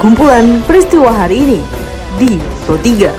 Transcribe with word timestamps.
Kumpulan 0.00 0.64
peristiwa 0.64 1.12
hari 1.12 1.44
ini 1.44 1.60
di 2.16 2.40
Pro 2.64 2.80
3. 2.80 3.12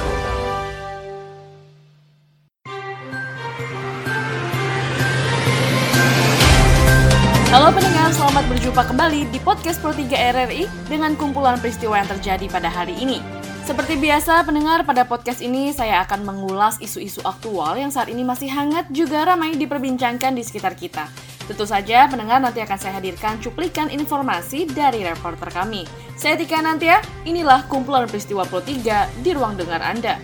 Halo 7.53 7.69
pendengar, 7.69 8.09
selamat 8.09 8.41
berjumpa 8.49 8.83
kembali 8.89 9.29
di 9.29 9.37
podcast 9.37 9.77
Pro 9.77 9.93
3 9.93 10.09
RRI 10.33 10.65
dengan 10.89 11.13
kumpulan 11.13 11.61
peristiwa 11.61 12.01
yang 12.01 12.09
terjadi 12.09 12.49
pada 12.49 12.73
hari 12.73 12.97
ini. 12.97 13.21
Seperti 13.65 13.93
biasa, 13.97 14.45
pendengar 14.49 14.81
pada 14.81 15.05
podcast 15.05 15.45
ini 15.45 15.73
saya 15.73 16.01
akan 16.09 16.25
mengulas 16.25 16.81
isu-isu 16.81 17.21
aktual 17.21 17.77
yang 17.77 17.93
saat 17.93 18.09
ini 18.09 18.25
masih 18.25 18.49
hangat 18.49 18.89
juga 18.89 19.29
ramai 19.29 19.53
diperbincangkan 19.57 20.33
di 20.33 20.41
sekitar 20.41 20.73
kita. 20.73 21.05
Tentu 21.45 21.65
saja 21.69 22.09
pendengar 22.09 22.41
nanti 22.41 22.57
akan 22.57 22.77
saya 22.77 22.97
hadirkan 22.97 23.37
cuplikan 23.37 23.93
informasi 23.93 24.65
dari 24.65 25.05
reporter 25.05 25.53
kami. 25.53 25.85
Saya 26.17 26.33
Tika 26.41 26.57
Nantia, 26.57 27.05
inilah 27.21 27.69
kumpulan 27.69 28.09
peristiwa 28.09 28.49
Pro 28.49 28.65
3 28.65 29.21
di 29.21 29.29
ruang 29.29 29.53
dengar 29.53 29.83
Anda. 29.85 30.17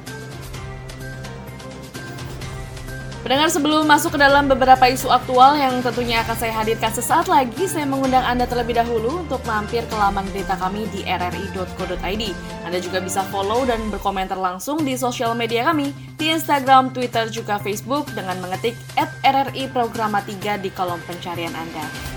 Pendengar 3.21 3.53
sebelum 3.53 3.85
masuk 3.85 4.17
ke 4.17 4.19
dalam 4.19 4.49
beberapa 4.49 4.81
isu 4.89 5.05
aktual 5.13 5.53
yang 5.53 5.77
tentunya 5.85 6.25
akan 6.25 6.33
saya 6.33 6.57
hadirkan 6.57 6.89
sesaat 6.89 7.29
lagi, 7.29 7.69
saya 7.69 7.85
mengundang 7.85 8.25
Anda 8.25 8.49
terlebih 8.49 8.81
dahulu 8.81 9.21
untuk 9.21 9.45
mampir 9.45 9.85
ke 9.85 9.93
laman 9.93 10.25
berita 10.33 10.57
kami 10.57 10.89
di 10.89 11.05
rri.co.id. 11.05 12.23
Anda 12.65 12.81
juga 12.81 12.97
bisa 12.97 13.21
follow 13.29 13.61
dan 13.69 13.93
berkomentar 13.93 14.41
langsung 14.41 14.81
di 14.81 14.97
sosial 14.97 15.37
media 15.37 15.69
kami, 15.69 15.93
di 16.17 16.33
Instagram, 16.33 16.97
Twitter, 16.97 17.29
juga 17.29 17.61
Facebook 17.61 18.09
dengan 18.17 18.41
mengetik 18.41 18.73
at 18.97 19.13
RRI 19.21 19.69
Programa 19.69 20.25
3 20.25 20.57
di 20.57 20.73
kolom 20.73 20.97
pencarian 21.05 21.53
Anda. 21.53 22.10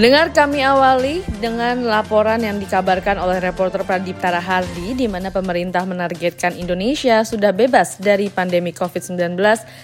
Pendengar 0.00 0.32
kami 0.32 0.64
awali 0.64 1.20
dengan 1.44 1.84
laporan 1.84 2.40
yang 2.40 2.56
dikabarkan 2.56 3.20
oleh 3.20 3.36
reporter 3.36 3.84
Pradip 3.84 4.16
Tarahardi 4.16 4.96
di 4.96 5.04
mana 5.04 5.28
pemerintah 5.28 5.84
menargetkan 5.84 6.56
Indonesia 6.56 7.20
sudah 7.20 7.52
bebas 7.52 8.00
dari 8.00 8.32
pandemi 8.32 8.72
COVID-19 8.72 9.36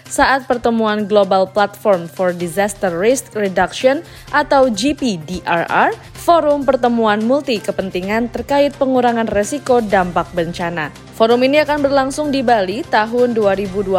saat 0.08 0.48
pertemuan 0.48 1.04
Global 1.04 1.52
Platform 1.52 2.08
for 2.08 2.32
Disaster 2.32 2.96
Risk 2.96 3.36
Reduction 3.36 4.00
atau 4.32 4.72
GPDRR, 4.72 5.92
forum 6.16 6.64
pertemuan 6.64 7.20
multi 7.20 7.60
kepentingan 7.60 8.32
terkait 8.32 8.72
pengurangan 8.80 9.28
resiko 9.28 9.84
dampak 9.84 10.32
bencana. 10.32 10.88
Forum 11.12 11.44
ini 11.44 11.60
akan 11.60 11.84
berlangsung 11.84 12.32
di 12.32 12.40
Bali 12.40 12.80
tahun 12.88 13.36
2022 13.36 13.92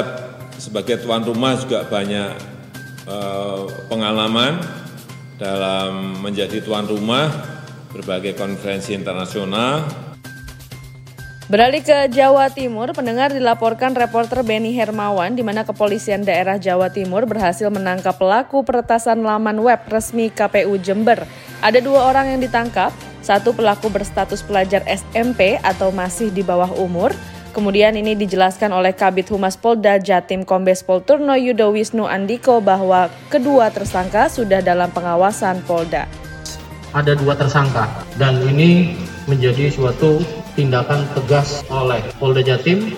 sebagai 0.55 1.03
tuan 1.03 1.27
rumah 1.27 1.59
juga 1.59 1.83
banyak 1.83 2.31
eh, 3.03 3.61
pengalaman 3.91 4.63
dalam 5.35 6.23
menjadi 6.23 6.63
tuan 6.63 6.87
rumah 6.87 7.27
berbagai 7.91 8.39
konferensi 8.39 8.95
internasional 8.95 10.04
Beralih 11.45 11.85
ke 11.85 12.09
Jawa 12.09 12.49
Timur, 12.49 12.89
pendengar 12.89 13.29
dilaporkan 13.29 13.93
reporter 13.93 14.41
Benny 14.41 14.73
Hermawan 14.73 15.37
di 15.37 15.45
mana 15.45 15.61
kepolisian 15.61 16.25
daerah 16.25 16.57
Jawa 16.57 16.89
Timur 16.89 17.29
berhasil 17.29 17.69
menangkap 17.69 18.17
pelaku 18.17 18.65
peretasan 18.65 19.21
laman 19.21 19.61
web 19.61 19.77
resmi 19.85 20.33
KPU 20.33 20.73
Jember. 20.81 21.21
Ada 21.61 21.85
dua 21.85 22.09
orang 22.09 22.33
yang 22.33 22.41
ditangkap, 22.41 22.89
satu 23.21 23.53
pelaku 23.53 23.93
berstatus 23.93 24.41
pelajar 24.41 24.81
SMP 24.89 25.61
atau 25.61 25.93
masih 25.93 26.33
di 26.33 26.41
bawah 26.41 26.73
umur, 26.81 27.13
Kemudian 27.55 27.95
ini 27.95 28.19
dijelaskan 28.19 28.75
oleh 28.75 28.91
Kabit 28.91 29.31
Humas 29.31 29.55
Polda 29.55 29.95
Jatim 29.95 30.43
Kombes 30.43 30.83
Pol 30.83 30.99
Turno 30.99 31.39
Yudo 31.39 31.71
Wisnu 31.71 32.03
Andiko 32.03 32.59
bahwa 32.59 33.07
kedua 33.31 33.71
tersangka 33.71 34.27
sudah 34.27 34.59
dalam 34.59 34.91
pengawasan 34.91 35.63
Polda. 35.63 36.03
Ada 36.91 37.15
dua 37.15 37.31
tersangka 37.39 37.87
dan 38.19 38.43
ini 38.43 38.99
menjadi 39.23 39.71
suatu 39.71 40.19
tindakan 40.55 41.03
tegas 41.13 41.61
oleh 41.67 42.01
Polda 42.17 42.41
Jatim 42.41 42.95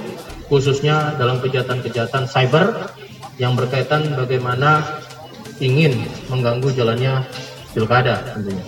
khususnya 0.48 1.18
dalam 1.20 1.44
kejahatan-kejahatan 1.44 2.30
cyber 2.30 2.94
yang 3.38 3.54
berkaitan 3.54 4.16
bagaimana 4.16 5.02
ingin 5.60 6.06
mengganggu 6.32 6.72
jalannya 6.74 7.26
pilkada 7.74 8.24
tentunya. 8.34 8.64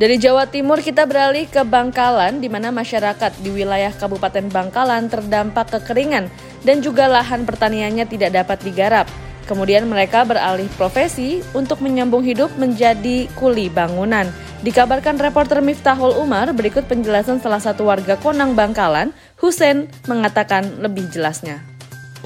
Dari 0.00 0.16
Jawa 0.16 0.48
Timur 0.48 0.80
kita 0.80 1.04
beralih 1.04 1.44
ke 1.44 1.60
Bangkalan 1.60 2.40
di 2.40 2.48
mana 2.48 2.72
masyarakat 2.72 3.36
di 3.44 3.52
wilayah 3.52 3.92
Kabupaten 3.92 4.48
Bangkalan 4.48 5.12
terdampak 5.12 5.76
kekeringan 5.76 6.32
dan 6.64 6.80
juga 6.80 7.04
lahan 7.04 7.44
pertaniannya 7.44 8.08
tidak 8.08 8.32
dapat 8.32 8.64
digarap. 8.64 9.06
Kemudian 9.44 9.84
mereka 9.84 10.24
beralih 10.24 10.72
profesi 10.80 11.44
untuk 11.52 11.84
menyambung 11.84 12.24
hidup 12.24 12.48
menjadi 12.56 13.28
kuli 13.36 13.68
bangunan. 13.68 14.32
Dikabarkan 14.60 15.16
reporter 15.16 15.64
Miftahul 15.64 16.20
Umar, 16.20 16.52
berikut 16.52 16.84
penjelasan 16.84 17.40
salah 17.40 17.64
satu 17.64 17.88
warga 17.88 18.20
Konang 18.20 18.52
Bangkalan, 18.52 19.16
Husen, 19.40 19.88
mengatakan 20.04 20.84
lebih 20.84 21.08
jelasnya. 21.08 21.64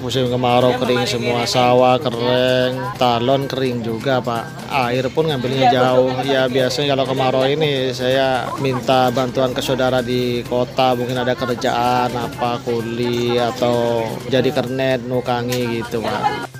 Musim 0.03 0.27
kemarau 0.27 0.75
kering 0.75 1.07
semua, 1.07 1.47
sawah 1.47 1.95
kering, 1.95 2.99
talon 2.99 3.47
kering 3.47 3.79
juga 3.79 4.19
Pak. 4.19 4.67
Air 4.67 5.07
pun 5.15 5.31
ngambilnya 5.31 5.71
jauh. 5.71 6.11
Ya 6.27 6.51
biasanya 6.51 6.99
kalau 6.99 7.07
kemarau 7.07 7.47
ini 7.47 7.95
saya 7.95 8.51
minta 8.59 9.07
bantuan 9.15 9.55
ke 9.55 9.63
saudara 9.63 10.03
di 10.03 10.43
kota, 10.43 10.91
mungkin 10.91 11.15
ada 11.15 11.39
kerjaan 11.39 12.11
apa 12.11 12.59
kuli 12.67 13.39
atau 13.39 14.03
jadi 14.27 14.51
kernet, 14.51 15.07
nukangi 15.07 15.79
gitu 15.79 16.03
Pak. 16.03 16.54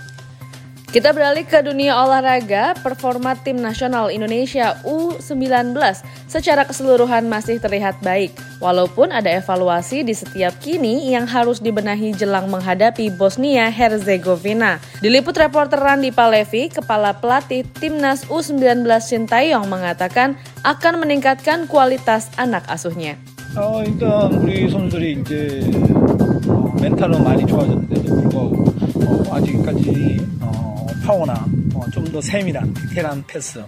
Kita 0.95 1.15
beralih 1.15 1.47
ke 1.47 1.63
dunia 1.63 1.95
olahraga, 1.95 2.75
performa 2.83 3.39
tim 3.39 3.63
nasional 3.63 4.11
Indonesia 4.11 4.75
U19 4.83 5.71
secara 6.27 6.67
keseluruhan 6.67 7.31
masih 7.31 7.63
terlihat 7.63 8.03
baik, 8.03 8.35
walaupun 8.59 9.15
ada 9.15 9.31
evaluasi 9.31 10.03
di 10.03 10.11
setiap 10.11 10.51
kini 10.59 11.15
yang 11.15 11.31
harus 11.31 11.63
dibenahi 11.63 12.11
jelang 12.19 12.51
menghadapi 12.51 13.07
Bosnia 13.15 13.71
Herzegovina. 13.71 14.83
Diliput 14.99 15.39
reporter 15.39 15.79
Randi 15.79 16.11
Palevi, 16.11 16.67
kepala 16.75 17.15
pelatih 17.23 17.63
timnas 17.79 18.27
U19 18.27 18.83
Sintayong 18.99 19.71
mengatakan 19.71 20.35
akan 20.67 21.07
meningkatkan 21.07 21.71
kualitas 21.71 22.35
anak 22.35 22.67
asuhnya. 22.67 23.15
어, 23.57 23.83
일단 23.83 24.33
우리 24.33 24.71
선수들이 24.71 25.21
이제 25.21 25.61
멘탈은 26.81 27.25
많이 27.25 27.45
좋아졌는데도 27.45 28.03
불구하고 28.03 28.65
어, 29.07 29.35
아직까지 29.35 30.19
어, 30.41 30.54
파워나 31.06 31.34
어, 31.76 31.86
좀 31.94 32.06
더 32.12 32.20
세밀한 32.22 32.74
디테일한 32.74 33.24
패스 33.28 33.64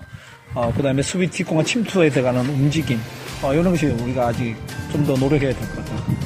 어, 0.56 0.72
그 0.76 0.82
다음에 0.82 1.02
수비 1.02 1.30
뒷공간 1.30 1.66
침투에 1.66 2.10
들어가는 2.10 2.42
움직임 2.50 3.00
어, 3.44 3.54
이런 3.54 3.70
것이 3.72 3.86
우리가 3.86 4.28
아직 4.28 4.56
좀 4.92 5.06
더 5.06 5.14
노력해야 5.14 5.54
될 5.54 5.62
것 5.70 5.86
같아요. 5.86 6.18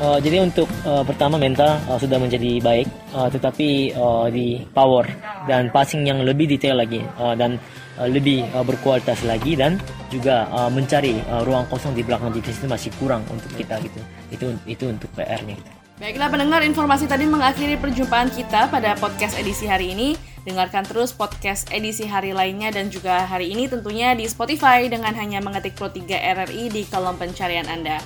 Uh, 0.00 0.16
jadi 0.16 0.40
untuk 0.40 0.64
uh, 0.88 1.04
pertama 1.04 1.36
mental 1.36 1.76
uh, 1.84 2.00
sudah 2.00 2.16
menjadi 2.16 2.56
baik, 2.64 2.88
uh, 3.12 3.28
tetapi 3.28 3.92
uh, 3.92 4.32
di 4.32 4.64
power 4.72 5.04
dan 5.44 5.68
passing 5.68 6.08
yang 6.08 6.24
lebih 6.24 6.48
detail 6.48 6.80
lagi 6.80 7.04
uh, 7.20 7.36
dan 7.36 7.60
uh, 8.00 8.08
lebih 8.08 8.48
uh, 8.56 8.64
berkualitas 8.64 9.20
lagi 9.28 9.60
dan 9.60 9.76
juga 10.08 10.48
uh, 10.56 10.72
mencari 10.72 11.20
uh, 11.28 11.44
ruang 11.44 11.68
kosong 11.68 11.92
di 11.92 12.00
belakang 12.00 12.32
divisi 12.32 12.64
itu 12.64 12.68
masih 12.72 12.88
kurang 12.96 13.20
untuk 13.28 13.52
kita 13.60 13.76
gitu. 13.84 14.00
Itu 14.32 14.46
itu 14.64 14.84
untuk 14.88 15.12
PR-nya. 15.12 15.79
Baiklah 16.00 16.32
pendengar, 16.32 16.64
informasi 16.64 17.04
tadi 17.04 17.28
mengakhiri 17.28 17.76
perjumpaan 17.76 18.32
kita 18.32 18.72
pada 18.72 18.96
podcast 18.96 19.36
edisi 19.36 19.68
hari 19.68 19.92
ini. 19.92 20.16
Dengarkan 20.48 20.88
terus 20.88 21.12
podcast 21.12 21.68
edisi 21.68 22.08
hari 22.08 22.32
lainnya 22.32 22.72
dan 22.72 22.88
juga 22.88 23.28
hari 23.28 23.52
ini 23.52 23.68
tentunya 23.68 24.16
di 24.16 24.24
Spotify 24.24 24.88
dengan 24.88 25.12
hanya 25.12 25.44
mengetik 25.44 25.76
Pro 25.76 25.92
3 25.92 26.08
RRI 26.08 26.72
di 26.72 26.88
kolom 26.88 27.20
pencarian 27.20 27.68
Anda. 27.68 28.00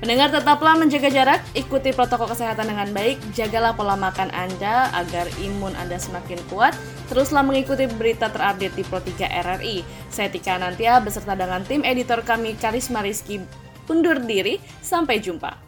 Pendengar 0.00 0.32
tetaplah 0.32 0.80
menjaga 0.80 1.12
jarak, 1.12 1.44
ikuti 1.52 1.92
protokol 1.92 2.32
kesehatan 2.32 2.72
dengan 2.72 2.88
baik, 2.96 3.20
jagalah 3.36 3.76
pola 3.76 3.92
makan 3.92 4.32
Anda 4.32 4.88
agar 4.96 5.28
imun 5.44 5.76
Anda 5.76 6.00
semakin 6.00 6.40
kuat. 6.48 6.72
Teruslah 7.12 7.44
mengikuti 7.44 7.84
berita 7.84 8.32
terupdate 8.32 8.72
di 8.72 8.84
Pro 8.88 9.04
3 9.04 9.28
RRI. 9.28 9.84
Saya 10.08 10.32
Tika 10.32 10.56
Nantia 10.56 11.04
beserta 11.04 11.36
dengan 11.36 11.60
tim 11.68 11.84
editor 11.84 12.24
kami 12.24 12.56
Karisma 12.56 13.04
Rizky 13.04 13.44
undur 13.92 14.24
diri. 14.24 14.56
Sampai 14.80 15.20
jumpa. 15.20 15.67